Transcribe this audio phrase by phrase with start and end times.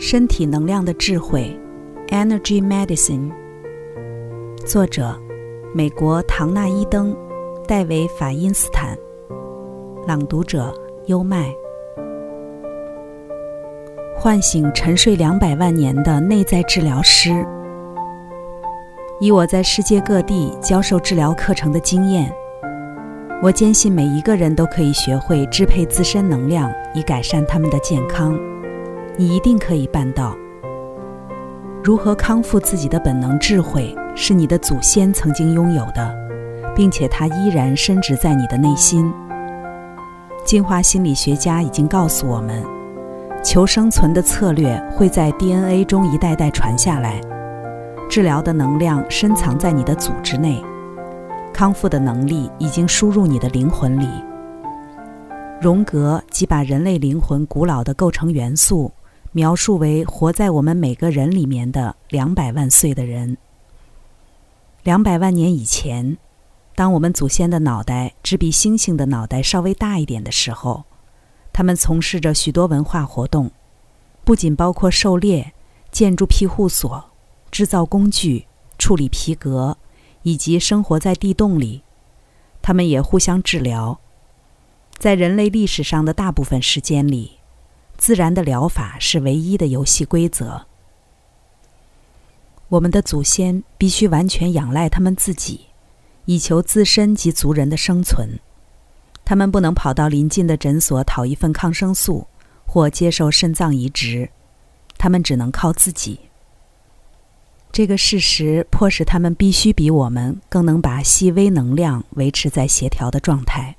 [0.00, 1.58] 身体能量的智慧
[2.10, 3.32] ，Energy Medicine。
[4.64, 5.12] 作者：
[5.74, 7.14] 美国唐纳伊登、
[7.66, 8.96] 戴维法因斯坦。
[10.06, 10.72] 朗读者：
[11.06, 11.52] 优麦。
[14.16, 17.44] 唤醒沉睡两百万年的内在治疗师。
[19.20, 22.32] 以我在世界各地教授治疗课程的经验，
[23.42, 28.38] 我坚信每一个人都可以学会支配自身能量，以改善他们的健康。
[29.20, 30.32] 你一定可以办到。
[31.82, 36.14] 如何康复自己的本能智慧，是你的祖先曾经拥有的，
[36.72, 39.12] 并且它依然深植在你的内心。
[40.44, 42.64] 进化心理学家已经告诉我们，
[43.42, 47.20] 求生存的策略会在 DNA 中一代代传下来。
[48.08, 50.62] 治疗的能量深藏在你的组织内，
[51.52, 54.06] 康复的能力已经输入你的灵魂里。
[55.60, 58.92] 荣格即把人类灵魂古老的构成元素
[59.38, 63.36] 描述为活在我们每个人里面的两百万岁的人。
[64.82, 66.18] 两百万年以前，
[66.74, 70.82] 当我们祖先的脑袋只比猩猩的脑袋稍微大一点的时候，
[71.52, 73.52] 他们从事着许多文化活动，
[74.24, 75.52] 不仅包括狩猎、
[75.92, 77.04] 建筑庇护所。
[77.52, 79.78] 制造工具、处理皮革，
[80.24, 81.82] 以及生活在地洞里，
[82.60, 84.00] 他们也互相治疗。
[84.98, 87.37] 在人类历史上的大部分时间里，
[87.98, 90.64] 自然的疗法是唯一的游戏规则。
[92.68, 95.66] 我们的祖先必须完全仰赖他们自己，
[96.26, 98.38] 以求自身及族人的生存。
[99.24, 102.26] 他们不能跑到邻近的诊所讨一份抗生素，
[102.66, 104.30] 或接受肾脏移植，
[104.96, 106.20] 他们只能靠自己。
[107.72, 113.76] 这个事实迫使他们必须比我们更能把细微能量维持在协调的状态。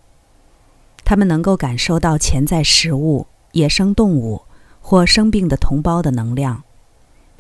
[1.04, 4.42] 他们能够感受到潜在食物、野生动物
[4.82, 6.64] 或生病的同胞的能量，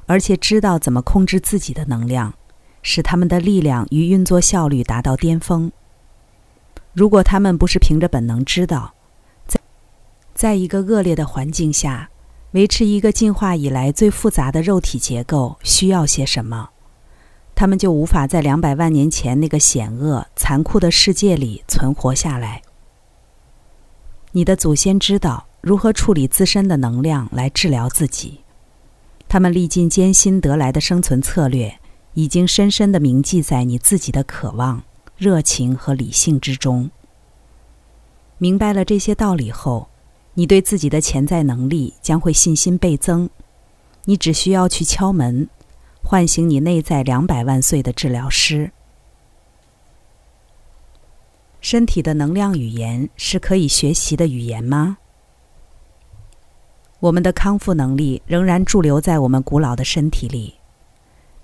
[0.05, 2.33] 而且知道怎么控制自己的能量，
[2.81, 5.71] 使他们的力量与运作效率达到巅峰。
[6.93, 8.93] 如果他们不是凭着本能知道，
[9.47, 9.59] 在
[10.33, 12.09] 在一个恶劣的环境下。
[12.53, 16.71] 维持一个进化以来最复杂的肉体结构需要些什么？
[17.53, 22.63] 他们就无法在两百万年前那个险恶、残酷的世界里存活下来。
[24.31, 28.41] 你的祖先知道如何处理自身的能量来治疗自己，
[29.27, 31.79] 他们历尽艰辛得来的生存策略，
[32.13, 34.83] 已经深深的铭记在你自己的渴望、
[35.17, 36.89] 热情和理性之中。
[38.37, 39.89] 明白了这些道理后。
[40.35, 43.29] 你对自己的潜在能力将会信心倍增，
[44.05, 45.49] 你只需要去敲门，
[46.01, 48.71] 唤醒你内在两百万岁的治疗师。
[51.59, 54.99] 身体的能量语言是可以学习的语言吗？
[56.99, 60.55] 我们的康复能力仍然驻留在我们古老的身体里，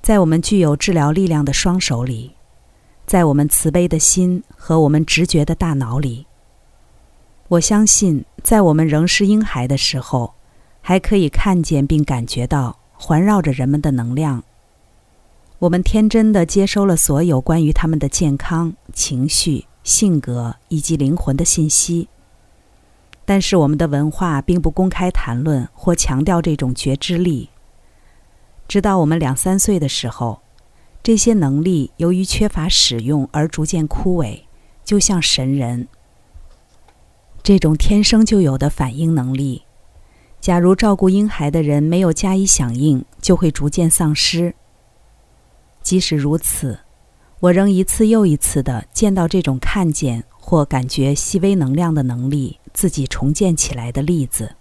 [0.01, 2.35] 在我们具有治疗力量的双手里，
[3.05, 6.25] 在我们慈悲的心和我们直觉的大脑里。
[7.47, 10.33] 我相信，在我们仍是婴孩的时候，
[10.81, 14.43] 还可以看见并感觉到环绕着人们的能量。
[15.59, 22.09] 我们天真的接收了所有关于他们的健康、情绪、性格以及灵魂的信息。
[23.25, 27.49] 但是，我们的文化并不公开谈论或强调这种觉知力。
[28.67, 30.41] 直到我们两三岁的时候，
[31.01, 34.41] 这些能力由于缺乏使用而逐渐枯萎，
[34.83, 35.87] 就像神人。
[37.41, 39.63] 这种天生就有的反应能力，
[40.39, 44.53] 假如照顾婴孩的人没有加以响应，就会逐渐丧失。
[45.83, 46.79] 即使如此，
[47.39, 54.55] 我仍一次又一次的见到这种看见或感觉细微能量的能力自己重建起来的例子。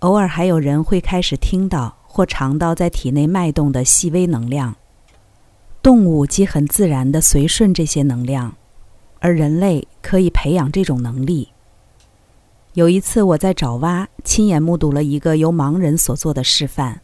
[0.00, 4.76] 偶尔还有人会开始听到或尝到在体内脉动的细微能量，
[5.82, 8.54] 动物即很自然的随顺这些能量。
[9.18, 11.48] 而人类可以培养这种能力。
[12.74, 17.00] 有一次，我在爪哇亲眼目睹了一个由盲人所做的示范。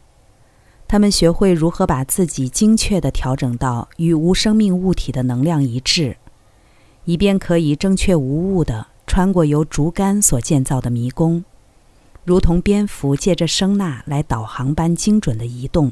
[0.87, 6.17] 他们学会如何把自己精确地调整到与无生命物体的能量一致，
[7.05, 11.45] 以便可以正确无误地穿过由竹竿所建造的迷宫，
[12.23, 15.91] 如同蝙蝠借着声呐来导航般精准地移动。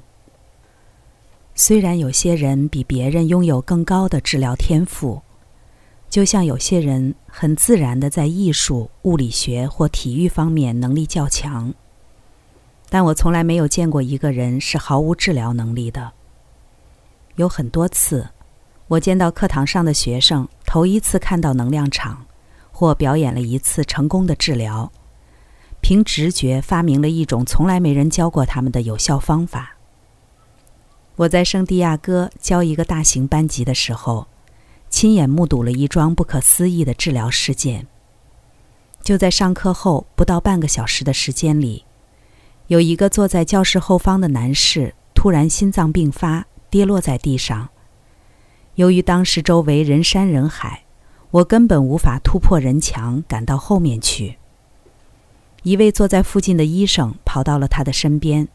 [1.53, 5.21] 虽然有些人比别人拥有更高的治疗天赋。
[6.09, 11.71] 就像有些人很自然的在艺术、物理学或体育方面能力较强，
[12.89, 16.11] 但我从来没有见过一个人是毫无治疗能力的。
[17.35, 18.29] 有很多次，
[18.87, 22.25] 我见到课堂上的学生头一次看到能量场，
[22.81, 24.91] 或表演了一次成功的治疗，
[25.81, 29.77] 凭直觉发明了一种从来没人教过他们的有效方法。
[31.15, 34.25] 我在圣地亚哥教一个大型班级的时候，
[34.89, 37.85] 亲眼目睹了一桩不可思议的治疗事件。
[39.03, 41.85] 就在上课后不到半个小时的时间里，
[42.65, 47.69] 有一个坐在教室后方的男士突然心脏病发，跌落在地上。
[48.73, 50.85] 由于当时周围人山人海，
[51.31, 54.37] 我根本无法突破人墙赶到后面去。
[55.63, 58.47] 一位坐在附近的医生跑到了他的身边。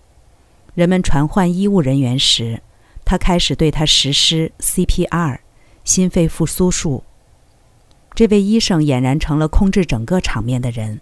[0.75, 2.61] 人们传唤医务人员时，
[3.05, 5.39] 他开始对他实施 CPR（
[5.85, 7.03] 心肺复苏术）。
[8.15, 11.01] 这位医生俨然成了控制整个场面的人，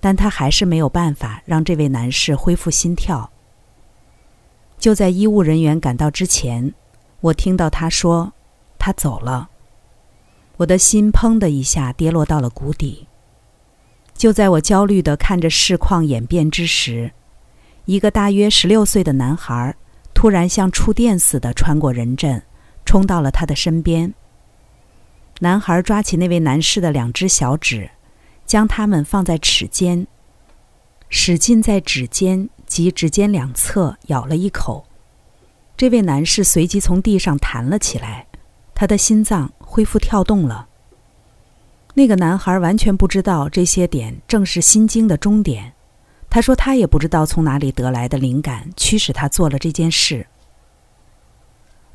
[0.00, 3.30] 但他还是没有办法让这位男士恢复心跳。
[4.78, 6.74] 就在医务人员赶到之前，
[7.20, 8.32] 我听到他说
[8.78, 9.50] ：“他走了。”
[10.58, 13.06] 我的心砰的一下跌落到了谷底。
[14.14, 17.12] 就在我焦虑地看着事况演变之时。
[17.84, 19.76] 一个大约十六岁的男孩
[20.12, 22.42] 突然像触电似的穿过人阵，
[22.84, 24.12] 冲到了他的身边。
[25.38, 27.90] 男孩抓起那位男士的两只小指，
[28.44, 30.08] 将它们放在齿间，
[31.08, 34.86] 使劲在指尖及指尖两侧咬了一口。
[35.76, 38.25] 这位男士随即从地上弹了起来，
[38.76, 40.68] 他的心脏恢复跳动了。
[41.94, 45.72] 那个男孩完全不知道这些点正是心经的终点。
[46.28, 50.26] 他说：“他也不知道从哪里得来的灵感，驱使他做了这件事。”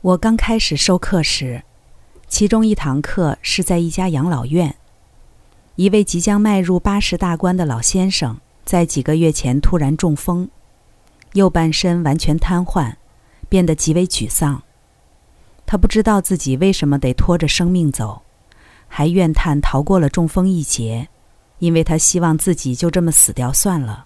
[0.02, 1.62] 我刚开始授课时，
[2.28, 4.76] 其中一堂课是在一家养老院。
[5.76, 10.50] 一位即将迈入八十大关的老先生，在几个月前突然中风，
[11.34, 12.96] 右半身完全瘫痪，
[13.48, 14.64] 变得极为沮丧。
[15.72, 18.24] 他不知道自己为什么得拖着生命走，
[18.90, 21.08] 还怨叹逃过了中风一劫，
[21.60, 24.06] 因为他希望自己就这么死掉算了。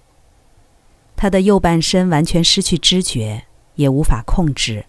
[1.15, 4.85] 他的右半身完全失去知觉，也无法控制，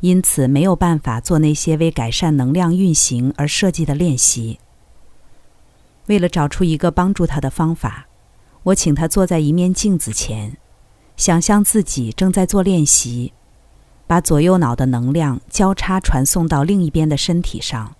[0.00, 4.58] 因此没有办法做那些为改善能量运行而设计的练习。
[6.06, 8.08] 为了找出一个帮助他的方法，
[8.64, 10.56] 我请他坐在一面镜子前，
[11.16, 13.32] 想象自己正在做练习，
[14.08, 17.94] 把左右脑的能量交叉传送到另一边的身体上。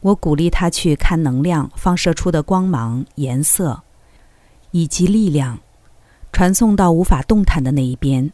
[0.00, 3.82] 我鼓励他去看能量放射出的光芒、颜色，
[4.70, 5.58] 以及力量。
[6.32, 8.32] 传送到无法动弹的那一边，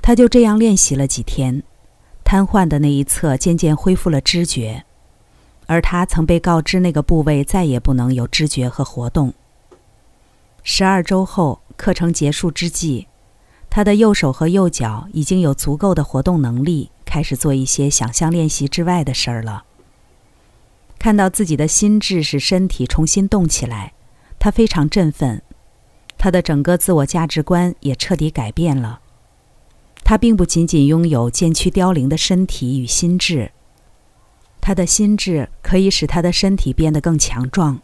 [0.00, 1.62] 他就这样练习了几天，
[2.22, 4.84] 瘫痪的那一侧渐渐恢复了知觉，
[5.66, 9.34] 而他曾被告知那个部位再也不能有知觉和活动。
[10.62, 13.08] 十二周后，课程结束之际，
[13.70, 19.64] 他的右手和右脚已经有足够的活动能力，开始做一些想象练习之外的事儿了。
[20.98, 23.94] 看到自己的心智使身体重新动起来，
[24.38, 25.40] 他非常振奋。
[26.18, 29.00] 他的整个自我价值观也彻底改变了。
[30.02, 33.52] 他并不仅仅拥有渐趋凋零的身体与心智，
[34.60, 37.80] 他的心智可以使他的身体变得更强壮。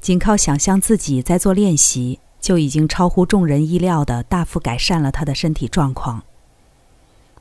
[0.00, 6.22] 仅靠想象自己在做练习，就已经超乎众人意料的大幅改善了他的身体状况。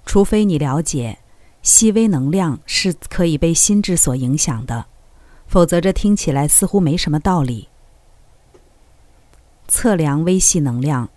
[0.05, 1.19] 除非你了解，
[1.61, 4.85] 细微能量是可以被心智所影响的，
[5.47, 7.67] 否则这听起来似乎没什么道理。
[9.67, 11.09] 测量微细能量。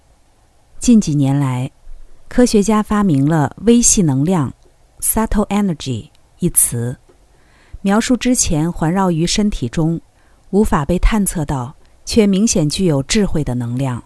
[0.81, 1.71] 近几年来，
[2.29, 4.53] 科学家发明了“微细能量
[5.01, 6.97] ”（subtle energy） 一词，
[7.83, 10.01] 描述之前环绕于身体中、
[10.51, 14.03] 无法被探测到却明显具有智慧的能量。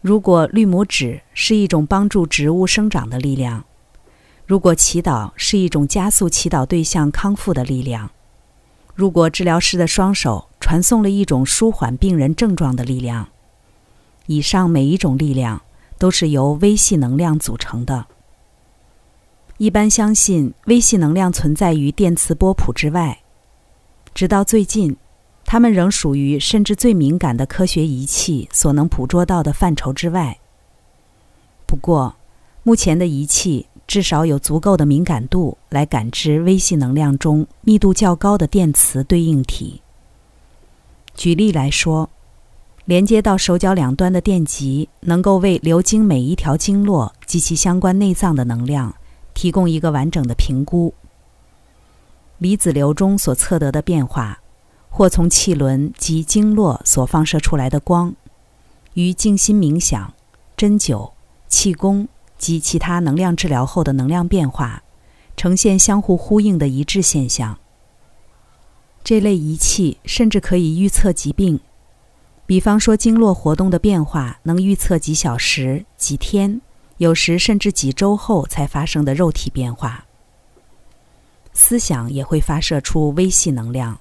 [0.00, 3.64] 如果绿拇指是一种帮助植物生长的力量，
[4.46, 8.10] 如果祈祷是一种加速祈祷对象康复的力量，
[8.94, 13.28] 如果治疗师的双手，传送了一种舒缓病人症状的力量。
[14.26, 15.62] 以上每一种力量
[15.98, 18.06] 都是由微细能量组成的。
[19.56, 23.20] 一般相信微细能量存在于电磁波谱之外，
[24.14, 24.96] 直到最近，
[25.50, 30.38] 它们仍属于甚至最敏感的科学仪器所能捕捉到的范畴之外。
[31.64, 32.14] 不过，
[32.62, 39.80] 目前的仪器至少有足够的敏感度来感知微细能量中密度较高的电磁对应体。
[41.14, 42.10] 举例来说，
[42.84, 48.94] 连接到手脚两端的电极能够为流经每一条经络及其相关内脏的能量
[49.32, 50.92] 提供一个完整的评估。
[52.36, 54.38] 离子流中所测得的变化，
[54.88, 58.14] 或从气轮及经络所放射出来的光，
[58.94, 60.12] 与静心冥想、
[60.56, 61.12] 针灸、
[61.48, 64.82] 气功及其他能量治疗后的能量变化，
[65.36, 67.58] 呈现相互呼应的一致现象。
[69.04, 71.60] 这类仪器甚至可以预测疾病，
[72.44, 76.60] 比方说，经络活动的变化能预测几小时、几天，
[76.96, 80.04] 有时甚至几周后才发生的肉体变化。
[81.52, 83.98] 思想也会发射出微细能量。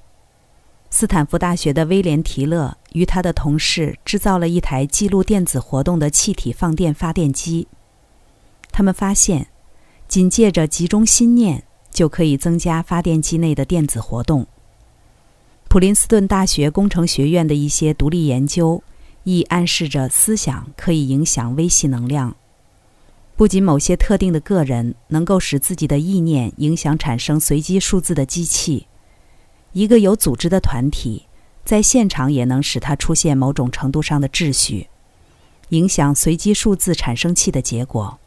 [0.90, 7.68] 斯坦福大学的威廉·提勒与他的同事制造了一台记录电子活动的气体放电发电机。
[8.72, 9.48] 他们发现，
[10.08, 14.48] 仅借着集中心念，就可以增加发电机内的电子活动。
[15.68, 18.82] 普林斯顿大学工程学院的一些独立研究，
[19.24, 22.36] 亦暗示着思想可以影响微细能量。
[23.36, 28.88] 不仅某些特定的个人能够使自己的意念影响产生随机数字的机器，
[29.78, 31.28] 一个有组织的团体
[31.64, 34.88] 在现场也能使它出现某种程度上的秩序，
[35.70, 38.18] 影响随机数字产生器的结果。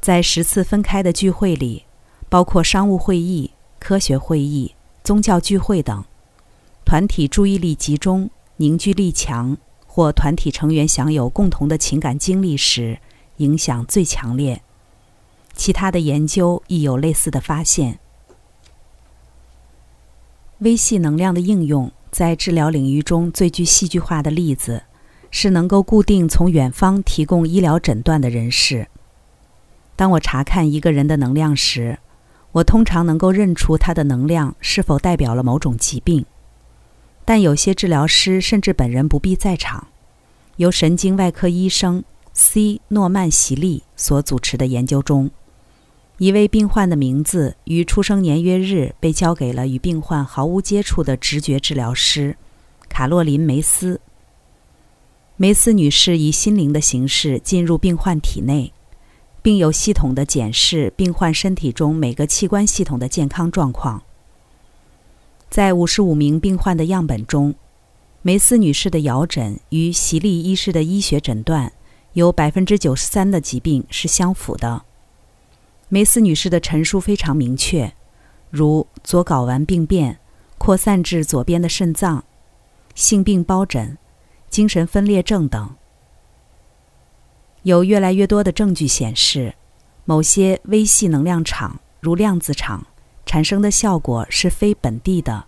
[0.00, 1.84] 在十次分开的聚会里，
[2.30, 4.74] 包括商务会议、科学会议。
[5.04, 6.02] 宗教聚会等，
[6.86, 12.98] 团体注意力集中、凝聚力强，或团体成员享有共同的情感经历时，
[13.36, 14.62] 影响最强烈。
[15.54, 17.98] 其他的研究亦有类似的发现。
[20.60, 24.82] 微细能量的应用在治疗领域中最具戏剧化的例子，
[25.30, 28.88] 是能够固定从远方提供医疗诊断的人士。
[29.94, 31.98] 当我查看一个人的能量时，
[32.52, 36.24] 我通常能够认出他的能量是否代表了某种疾病，
[37.24, 39.88] 但有些治疗师甚至本人不必在场。
[40.56, 42.80] 由神经外科医生 C.
[42.88, 45.30] 诺曼·席利所主持的研究中，
[46.18, 52.36] 一位病患的名字与出生年月日被交给了与病患毫无接触的直觉治疗师
[52.88, 54.00] 卡洛琳·梅斯。
[55.36, 58.72] 梅斯女士以心灵的形式进入病患体内。
[59.40, 64.02] 并有系统的检视病患身体中每个器官系统的健康状况。
[65.48, 67.54] 在五十五名病患的样本中，
[68.20, 71.72] 梅斯女士的摇诊与席利医师的医学诊断
[72.12, 74.82] 有百分之九十三的疾病是相符的。
[75.90, 77.92] 梅斯女士的陈述非常明确，
[78.50, 80.18] 如左睾丸病变、
[80.58, 82.24] 扩散至左边的肾脏、
[82.94, 83.96] 性病包疹、
[84.50, 85.74] 精神分裂症等。
[87.62, 89.54] 有越来越多的证据显示，
[90.04, 92.86] 某些微细能量场，如量子场，
[93.24, 95.46] 产生的效果是非本地的，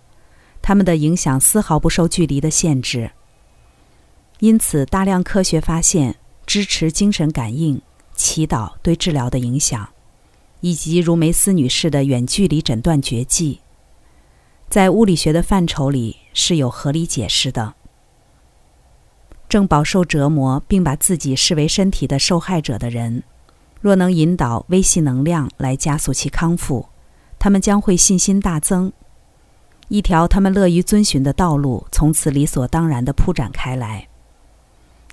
[0.63, 3.11] 它们的影响丝毫不受距离的限制。
[4.39, 6.17] 因此，大量科学发现
[6.47, 7.81] 支持精神感应、
[8.15, 9.89] 祈祷对治疗的影响，
[10.61, 13.61] 以及如梅斯女士的远距离诊断绝技，
[14.69, 17.75] 在物理学的范畴里是有合理解释的。
[19.49, 23.25] 正饱受折磨并把自己视为身体的受害者的人，
[23.81, 26.87] 若能引导微细能量来加速其康复，
[27.39, 28.93] 他们将会信心大增，
[29.89, 34.07] 一条他们乐于遵循的道路从此理所当然地铺展开来。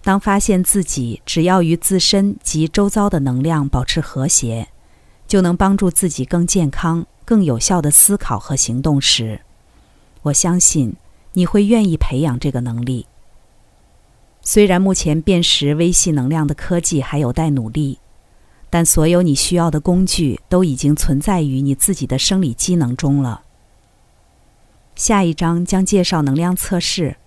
[0.03, 4.67] 当发现自己只要与自身及周遭的能量保持和谐，
[5.27, 9.41] 就能帮助自己更健康、更有效地思考和行动时，
[10.23, 10.95] 我相信
[11.33, 13.05] 你会愿意培养这个能力。
[14.41, 17.99] 虽然目前辨识微细能量的科技还有待努力，
[18.69, 23.41] 但所有你需要的工具都已经存在于你自己的生理机能中了。
[24.95, 27.17] 下一章将介绍能量测试，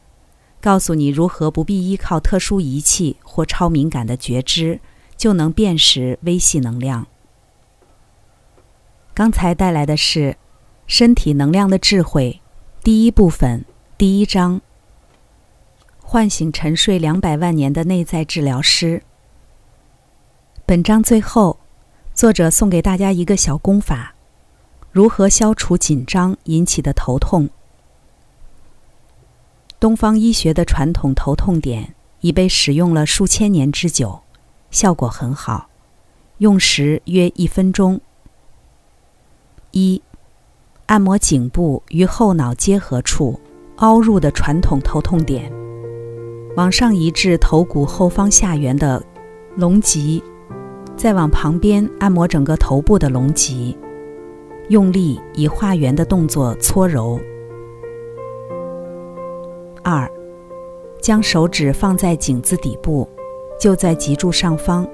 [0.63, 4.81] 告诉你如何不必依靠特殊仪器或超敏感的觉知
[5.17, 7.07] 就能辨识微细能量。
[9.13, 10.33] 刚才带来的是
[10.87, 12.41] 《身体能量的智慧》
[12.85, 13.65] 第一部分
[13.99, 14.61] 第一章。
[15.99, 19.03] 唤醒沉睡两百万年的内在治疗师。
[20.65, 21.59] 本章最后，
[22.15, 24.15] 作者送给大家一个小功法：
[24.91, 27.49] 如何消除紧张引起的头痛。
[29.79, 34.21] 东方医学的传统头痛点已被使用了数千年之久，
[34.71, 35.69] 效果很好，
[36.39, 38.01] 用时约一分钟。
[39.73, 40.01] 一、
[40.87, 43.39] 按摩颈部与后脑结合处
[43.77, 45.51] 凹入的传统头痛点。
[46.57, 49.01] 往上移至头骨后方下缘的
[49.55, 50.23] 隆脊，
[50.97, 53.77] 再往旁边按摩整个头部的隆脊，
[54.69, 57.21] 用力以画圆的动作搓揉。
[59.83, 60.11] 二，
[61.01, 63.09] 将手指放在颈子底部，
[63.59, 64.87] 就在脊柱上方，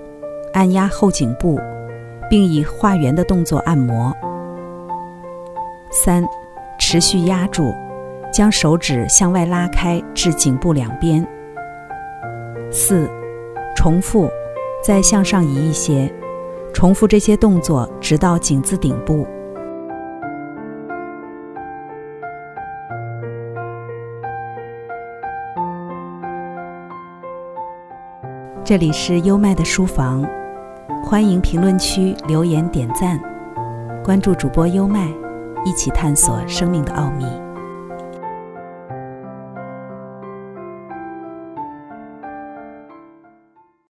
[0.53, 1.59] 按压后颈部，
[2.29, 4.15] 并以画圆的动作按摩。
[6.05, 6.23] 三，
[6.79, 7.75] 持续压住，
[8.31, 11.27] 将手指向外拉开至颈部两边。
[12.71, 13.09] 四，
[13.75, 14.31] 重复，
[14.85, 16.13] 再向上移一些，
[16.75, 19.27] 重复这些动作直到颈子顶部。
[28.63, 30.29] 这里是优麦的书房，
[31.03, 33.19] 欢迎评论区留言点赞，
[34.05, 35.09] 关注主播优麦，
[35.67, 37.46] 一起探索生命的奥秘。